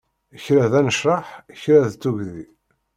Kra 0.43 0.65
d 0.71 0.73
anecreḥ, 0.79 1.27
kra 1.61 1.81
d 1.91 1.93
tugdi. 2.01 2.43